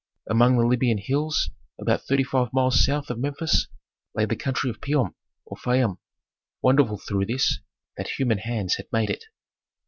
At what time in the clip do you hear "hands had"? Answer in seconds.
8.39-8.87